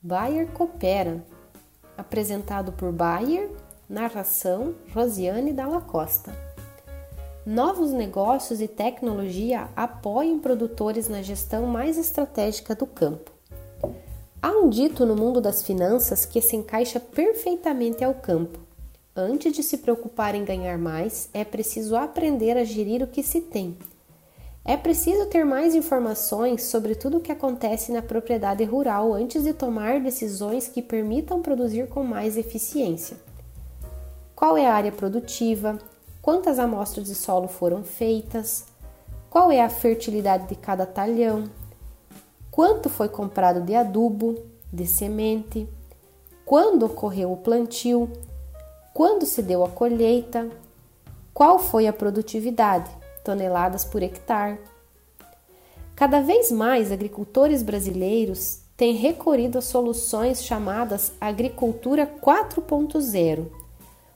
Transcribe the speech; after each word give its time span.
Bayer 0.00 0.46
Coopera, 0.52 1.24
apresentado 1.96 2.70
por 2.70 2.92
Bayer, 2.92 3.50
narração 3.88 4.76
Rosiane 4.94 5.52
Dalla 5.52 5.80
Costa. 5.80 6.32
Novos 7.44 7.90
negócios 7.90 8.60
e 8.60 8.68
tecnologia 8.68 9.68
apoiam 9.74 10.38
produtores 10.38 11.08
na 11.08 11.20
gestão 11.20 11.66
mais 11.66 11.98
estratégica 11.98 12.76
do 12.76 12.86
campo. 12.86 13.32
Há 14.40 14.52
um 14.52 14.68
dito 14.70 15.04
no 15.04 15.16
mundo 15.16 15.40
das 15.40 15.64
finanças 15.64 16.24
que 16.24 16.40
se 16.40 16.54
encaixa 16.54 17.00
perfeitamente 17.00 18.04
ao 18.04 18.14
campo. 18.14 18.60
Antes 19.16 19.52
de 19.52 19.64
se 19.64 19.78
preocupar 19.78 20.36
em 20.36 20.44
ganhar 20.44 20.78
mais, 20.78 21.28
é 21.34 21.44
preciso 21.44 21.96
aprender 21.96 22.56
a 22.56 22.62
gerir 22.62 23.02
o 23.02 23.08
que 23.08 23.24
se 23.24 23.40
tem 23.40 23.76
é 24.68 24.76
preciso 24.76 25.24
ter 25.24 25.46
mais 25.46 25.74
informações 25.74 26.64
sobre 26.64 26.94
tudo 26.94 27.16
o 27.16 27.20
que 27.22 27.32
acontece 27.32 27.90
na 27.90 28.02
propriedade 28.02 28.62
rural 28.64 29.14
antes 29.14 29.42
de 29.42 29.54
tomar 29.54 29.98
decisões 29.98 30.68
que 30.68 30.82
permitam 30.82 31.40
produzir 31.40 31.88
com 31.88 32.04
mais 32.04 32.36
eficiência. 32.36 33.16
Qual 34.36 34.58
é 34.58 34.66
a 34.66 34.74
área 34.74 34.92
produtiva? 34.92 35.78
Quantas 36.20 36.58
amostras 36.58 37.06
de 37.06 37.14
solo 37.14 37.48
foram 37.48 37.82
feitas? 37.82 38.66
Qual 39.30 39.50
é 39.50 39.62
a 39.62 39.70
fertilidade 39.70 40.48
de 40.48 40.54
cada 40.54 40.84
talhão? 40.84 41.44
Quanto 42.50 42.90
foi 42.90 43.08
comprado 43.08 43.62
de 43.62 43.74
adubo, 43.74 44.36
de 44.70 44.86
semente? 44.86 45.66
Quando 46.44 46.84
ocorreu 46.84 47.32
o 47.32 47.38
plantio? 47.38 48.10
Quando 48.92 49.24
se 49.24 49.40
deu 49.40 49.64
a 49.64 49.70
colheita? 49.70 50.46
Qual 51.32 51.58
foi 51.58 51.86
a 51.86 51.92
produtividade? 51.92 52.97
Toneladas 53.28 53.84
por 53.84 54.02
hectare. 54.02 54.58
Cada 55.94 56.22
vez 56.22 56.50
mais 56.50 56.90
agricultores 56.90 57.62
brasileiros 57.62 58.60
têm 58.74 58.94
recorrido 58.94 59.58
a 59.58 59.60
soluções 59.60 60.42
chamadas 60.42 61.12
agricultura 61.20 62.06
4.0, 62.06 63.46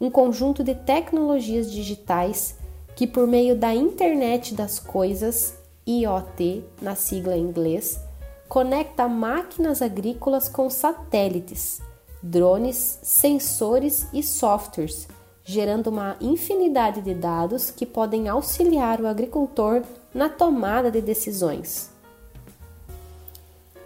um 0.00 0.10
conjunto 0.10 0.64
de 0.64 0.74
tecnologias 0.74 1.70
digitais 1.70 2.56
que, 2.96 3.06
por 3.06 3.26
meio 3.26 3.54
da 3.54 3.74
internet 3.74 4.54
das 4.54 4.78
coisas, 4.78 5.54
IoT, 5.86 6.64
na 6.80 6.94
sigla 6.94 7.36
em 7.36 7.42
inglês, 7.42 8.00
conecta 8.48 9.06
máquinas 9.06 9.82
agrícolas 9.82 10.48
com 10.48 10.70
satélites, 10.70 11.82
drones, 12.22 13.00
sensores 13.02 14.06
e 14.14 14.22
softwares 14.22 15.06
gerando 15.44 15.88
uma 15.88 16.16
infinidade 16.20 17.02
de 17.02 17.14
dados 17.14 17.70
que 17.70 17.84
podem 17.84 18.28
auxiliar 18.28 19.00
o 19.00 19.06
agricultor 19.06 19.82
na 20.14 20.28
tomada 20.28 20.90
de 20.90 21.02
decisões. 21.02 21.90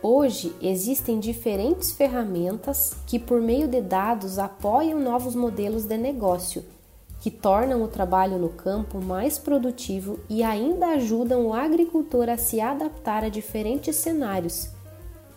Hoje 0.00 0.54
existem 0.62 1.18
diferentes 1.18 1.90
ferramentas 1.90 2.94
que, 3.04 3.18
por 3.18 3.40
meio 3.40 3.66
de 3.66 3.80
dados, 3.80 4.38
apoiam 4.38 5.00
novos 5.00 5.34
modelos 5.34 5.84
de 5.86 5.98
negócio, 5.98 6.64
que 7.20 7.32
tornam 7.32 7.82
o 7.82 7.88
trabalho 7.88 8.38
no 8.38 8.50
campo 8.50 9.00
mais 9.00 9.38
produtivo 9.38 10.20
e 10.30 10.44
ainda 10.44 10.86
ajudam 10.90 11.46
o 11.46 11.52
agricultor 11.52 12.28
a 12.28 12.36
se 12.36 12.60
adaptar 12.60 13.24
a 13.24 13.28
diferentes 13.28 13.96
cenários, 13.96 14.68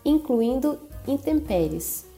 incluindo 0.04 0.78
intempéries. 1.08 2.11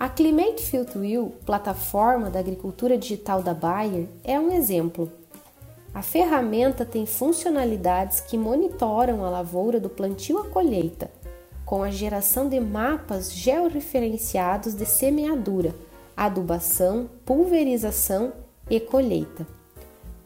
A 0.00 0.08
Climate 0.08 0.62
Field 0.62 0.96
Wheel, 0.96 1.30
plataforma 1.44 2.30
da 2.30 2.38
agricultura 2.38 2.96
digital 2.96 3.42
da 3.42 3.52
Bayer, 3.52 4.06
é 4.24 4.40
um 4.40 4.50
exemplo. 4.50 5.12
A 5.92 6.00
ferramenta 6.00 6.86
tem 6.86 7.04
funcionalidades 7.04 8.18
que 8.18 8.38
monitoram 8.38 9.22
a 9.22 9.28
lavoura 9.28 9.78
do 9.78 9.90
plantio 9.90 10.38
à 10.38 10.48
colheita, 10.48 11.10
com 11.66 11.82
a 11.82 11.90
geração 11.90 12.48
de 12.48 12.58
mapas 12.58 13.30
georreferenciados 13.30 14.72
de 14.72 14.86
semeadura, 14.86 15.74
adubação, 16.16 17.06
pulverização 17.26 18.32
e 18.70 18.80
colheita. 18.80 19.46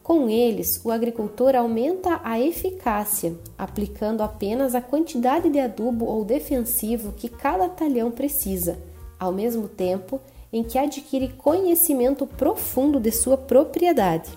Com 0.01 0.29
eles, 0.29 0.79
o 0.85 0.89
agricultor 0.89 1.53
aumenta 1.53 2.21
a 2.23 2.39
eficácia, 2.39 3.35
aplicando 3.57 4.23
apenas 4.23 4.73
a 4.73 4.79
quantidade 4.79 5.49
de 5.49 5.59
adubo 5.59 6.05
ou 6.05 6.23
defensivo 6.23 7.11
que 7.11 7.27
cada 7.27 7.67
talhão 7.67 8.09
precisa 8.09 8.94
ao 9.19 9.31
mesmo 9.31 9.67
tempo 9.67 10.19
em 10.51 10.63
que 10.63 10.77
adquire 10.77 11.33
conhecimento 11.33 12.25
profundo 12.25 12.99
de 12.99 13.11
sua 13.11 13.37
propriedade. 13.37 14.29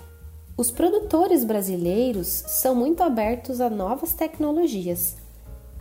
Os 0.57 0.69
produtores 0.69 1.45
brasileiros 1.45 2.27
são 2.27 2.75
muito 2.75 3.01
abertos 3.01 3.61
a 3.61 3.69
novas 3.69 4.11
tecnologias. 4.11 5.15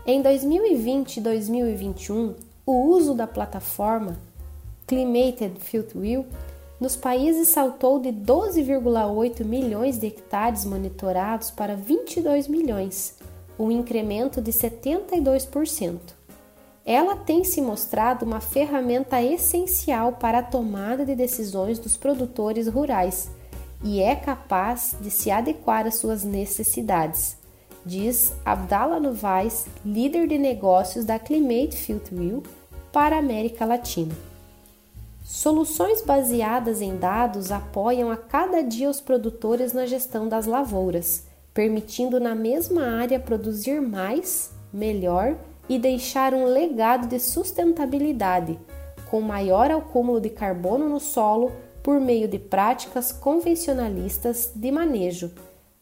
Em 0.06 0.22
2020 0.22 1.16
e 1.16 1.20
2021, 1.20 2.34
o 2.64 2.72
uso 2.72 3.14
da 3.14 3.26
plataforma 3.26 4.16
Climated 4.86 5.58
Field 5.58 5.98
Wheel 5.98 6.26
nos 6.80 6.94
países 6.94 7.48
saltou 7.48 7.98
de 7.98 8.10
12,8 8.10 9.44
milhões 9.44 9.98
de 9.98 10.06
hectares 10.06 10.64
monitorados 10.64 11.50
para 11.50 11.74
22 11.74 12.46
milhões, 12.46 13.16
um 13.58 13.72
incremento 13.72 14.40
de 14.40 14.52
72% 14.52 16.17
ela 16.90 17.14
tem 17.14 17.44
se 17.44 17.60
mostrado 17.60 18.24
uma 18.24 18.40
ferramenta 18.40 19.22
essencial 19.22 20.12
para 20.12 20.38
a 20.38 20.42
tomada 20.42 21.04
de 21.04 21.14
decisões 21.14 21.78
dos 21.78 21.98
produtores 21.98 22.66
rurais 22.66 23.30
e 23.84 24.00
é 24.00 24.16
capaz 24.16 24.96
de 24.98 25.10
se 25.10 25.30
adequar 25.30 25.86
às 25.86 25.96
suas 25.96 26.24
necessidades, 26.24 27.36
diz 27.84 28.32
Abdallah 28.42 28.98
Novaes, 28.98 29.66
líder 29.84 30.28
de 30.28 30.38
negócios 30.38 31.04
da 31.04 31.18
Climate 31.18 31.76
Field 31.76 32.04
Wheel 32.10 32.42
para 32.90 33.16
a 33.16 33.18
América 33.18 33.66
Latina. 33.66 34.14
Soluções 35.22 36.00
baseadas 36.00 36.80
em 36.80 36.96
dados 36.96 37.52
apoiam 37.52 38.10
a 38.10 38.16
cada 38.16 38.62
dia 38.62 38.88
os 38.88 38.98
produtores 38.98 39.74
na 39.74 39.84
gestão 39.84 40.26
das 40.26 40.46
lavouras, 40.46 41.24
permitindo 41.52 42.18
na 42.18 42.34
mesma 42.34 42.86
área 42.86 43.20
produzir 43.20 43.78
mais, 43.78 44.50
melhor 44.72 45.36
e 45.68 45.78
deixar 45.78 46.32
um 46.32 46.46
legado 46.46 47.06
de 47.06 47.20
sustentabilidade, 47.20 48.58
com 49.10 49.20
maior 49.20 49.70
acúmulo 49.70 50.20
de 50.20 50.30
carbono 50.30 50.88
no 50.88 50.98
solo 50.98 51.52
por 51.82 52.00
meio 52.00 52.28
de 52.28 52.38
práticas 52.38 53.12
convencionalistas 53.12 54.52
de 54.54 54.70
manejo, 54.70 55.30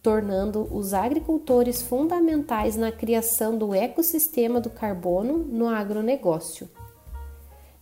tornando 0.03 0.69
os 0.71 0.95
agricultores 0.95 1.83
fundamentais 1.83 2.77
na 2.77 2.93
criação 2.93 3.57
do 3.57 3.75
ecossistema 3.75 4.61
do 4.61 4.71
carbono 4.71 5.39
no 5.39 5.69
agronegócio. 5.69 6.69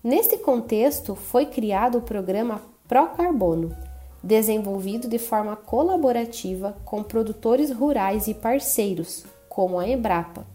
Neste 0.03 0.36
contexto, 0.36 1.15
foi 1.15 1.47
criado 1.47 1.98
o 1.98 2.03
programa 2.03 2.62
Procarbono, 2.86 3.75
desenvolvido 4.22 5.09
de 5.09 5.19
forma 5.19 5.56
colaborativa 5.56 6.76
com 6.84 7.03
produtores 7.03 7.71
rurais 7.71 8.26
e 8.26 8.34
parceiros, 8.34 9.25
como 9.48 9.78
a 9.78 9.88
Embrapa 9.88 10.53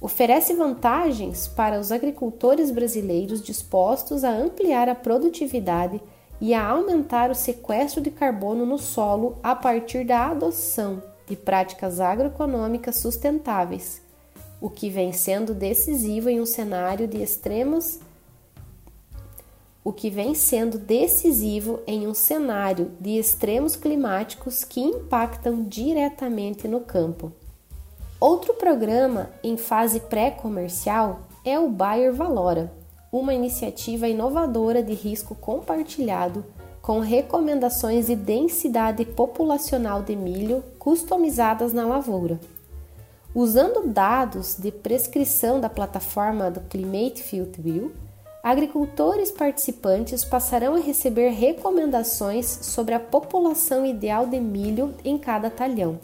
oferece 0.00 0.54
vantagens 0.54 1.48
para 1.48 1.78
os 1.78 1.90
agricultores 1.90 2.70
brasileiros 2.70 3.42
dispostos 3.42 4.24
a 4.24 4.30
ampliar 4.30 4.88
a 4.88 4.94
produtividade 4.94 6.00
e 6.40 6.54
a 6.54 6.64
aumentar 6.64 7.30
o 7.30 7.34
sequestro 7.34 8.00
de 8.00 8.10
carbono 8.10 8.64
no 8.64 8.78
solo 8.78 9.38
a 9.42 9.54
partir 9.56 10.04
da 10.04 10.26
adoção 10.26 11.02
de 11.26 11.34
práticas 11.36 12.00
agroeconômicas 12.00 12.96
sustentáveis, 12.96 14.00
o 14.60 14.70
que 14.70 14.88
vem 14.88 15.12
sendo 15.12 15.52
decisivo 15.52 16.28
em 16.28 16.40
um 16.40 16.46
cenário 16.46 17.06
de 17.08 17.20
extremos 17.22 17.98
o 19.88 19.92
que 19.92 20.10
vem 20.10 20.34
sendo 20.34 20.76
decisivo 20.76 21.80
em 21.86 22.06
um 22.06 22.12
cenário 22.12 22.90
de 23.00 23.16
extremos 23.16 23.74
climáticos 23.74 24.62
que 24.62 24.80
impactam 24.80 25.62
diretamente 25.62 26.68
no 26.68 26.80
campo. 26.80 27.32
Outro 28.20 28.52
programa 28.54 29.30
em 29.44 29.56
fase 29.56 30.00
pré-comercial 30.00 31.20
é 31.44 31.56
o 31.56 31.68
Bayer 31.68 32.12
Valora, 32.12 32.72
uma 33.12 33.32
iniciativa 33.32 34.08
inovadora 34.08 34.82
de 34.82 34.92
risco 34.92 35.36
compartilhado 35.36 36.44
com 36.82 36.98
recomendações 36.98 38.08
de 38.08 38.16
densidade 38.16 39.04
populacional 39.04 40.02
de 40.02 40.16
milho 40.16 40.64
customizadas 40.80 41.72
na 41.72 41.86
lavoura. 41.86 42.40
Usando 43.32 43.86
dados 43.86 44.56
de 44.56 44.72
prescrição 44.72 45.60
da 45.60 45.68
plataforma 45.68 46.50
do 46.50 46.60
Climate 46.62 47.22
Field 47.22 47.62
View, 47.62 47.92
agricultores 48.42 49.30
participantes 49.30 50.24
passarão 50.24 50.74
a 50.74 50.80
receber 50.80 51.28
recomendações 51.28 52.46
sobre 52.46 52.94
a 52.94 53.00
população 53.00 53.86
ideal 53.86 54.26
de 54.26 54.40
milho 54.40 54.92
em 55.04 55.16
cada 55.16 55.48
talhão 55.48 56.00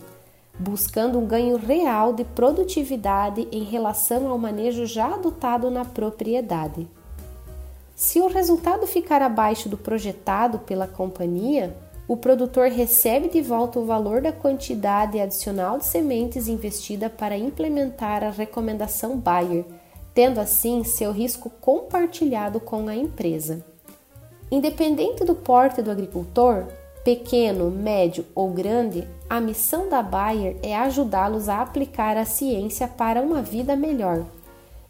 buscando 0.58 1.18
um 1.18 1.26
ganho 1.26 1.56
real 1.56 2.12
de 2.12 2.24
produtividade 2.24 3.48
em 3.50 3.64
relação 3.64 4.28
ao 4.28 4.38
manejo 4.38 4.86
já 4.86 5.14
adotado 5.14 5.70
na 5.70 5.84
propriedade. 5.84 6.88
Se 7.96 8.20
o 8.20 8.28
resultado 8.28 8.86
ficar 8.86 9.22
abaixo 9.22 9.68
do 9.68 9.76
projetado 9.76 10.58
pela 10.60 10.86
companhia, 10.86 11.76
o 12.06 12.16
produtor 12.16 12.68
recebe 12.68 13.28
de 13.28 13.40
volta 13.40 13.78
o 13.78 13.86
valor 13.86 14.20
da 14.20 14.32
quantidade 14.32 15.18
adicional 15.18 15.78
de 15.78 15.86
sementes 15.86 16.48
investida 16.48 17.08
para 17.08 17.36
implementar 17.36 18.22
a 18.22 18.30
recomendação 18.30 19.16
Bayer, 19.16 19.64
tendo 20.12 20.38
assim 20.38 20.84
seu 20.84 21.12
risco 21.12 21.50
compartilhado 21.60 22.60
com 22.60 22.88
a 22.88 22.94
empresa. 22.94 23.64
Independente 24.50 25.24
do 25.24 25.34
porte 25.34 25.80
do 25.80 25.90
agricultor, 25.90 26.66
pequeno, 27.04 27.70
médio 27.70 28.24
ou 28.34 28.48
grande, 28.48 29.06
a 29.28 29.38
missão 29.38 29.90
da 29.90 30.02
Bayer 30.02 30.56
é 30.62 30.74
ajudá-los 30.74 31.50
a 31.50 31.60
aplicar 31.60 32.16
a 32.16 32.24
ciência 32.24 32.88
para 32.88 33.20
uma 33.20 33.42
vida 33.42 33.76
melhor. 33.76 34.24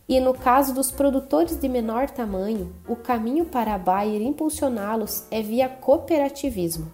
E 0.09 0.21
no 0.21 0.33
caso 0.33 0.73
dos 0.73 0.93
produtores 0.93 1.59
de 1.59 1.69
menor 1.69 2.09
tamanho, 2.09 2.73
o 2.89 2.95
caminho 2.95 3.47
para 3.47 3.75
a 3.75 3.79
Bayer 3.79 4.23
impulsioná-los 4.23 5.25
é 5.29 5.43
via 5.43 5.69
cooperativismo. 5.69 6.91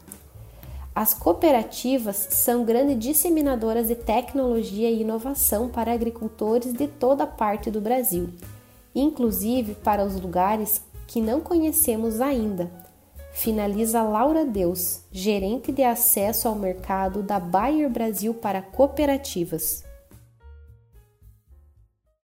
As 0.95 1.13
cooperativas 1.13 2.17
são 2.31 2.65
grandes 2.65 2.99
disseminadoras 2.99 3.89
de 3.89 3.95
tecnologia 3.95 4.91
e 4.91 5.03
inovação 5.03 5.69
para 5.69 5.93
agricultores 5.93 6.73
de 6.73 6.89
toda 6.89 7.27
parte 7.27 7.71
do 7.71 7.81
Brasil, 7.81 8.31
inclusive 8.95 9.75
para 9.75 10.05
os 10.05 10.19
lugares 10.19 10.83
que 11.07 11.21
não 11.21 11.41
conhecemos 11.41 12.21
ainda. 12.21 12.71
Finaliza 13.33 14.03
Laura 14.03 14.45
Deus, 14.45 15.03
gerente 15.11 15.73
de 15.73 15.83
acesso 15.83 16.49
ao 16.49 16.55
mercado 16.55 17.23
da 17.23 17.39
Bayer 17.41 17.89
Brasil 17.89 18.35
para 18.35 18.61
cooperativas. 18.61 19.90